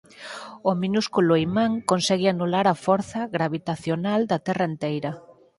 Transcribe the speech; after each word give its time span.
O 0.69 0.71
minúsculo 0.81 1.33
imán 1.47 1.71
consegue 1.91 2.27
anular 2.29 2.65
a 2.69 2.79
forza 2.85 3.21
gravitacional 3.35 4.21
da 4.31 4.37
Terra 4.45 4.65
enteira. 4.71 5.11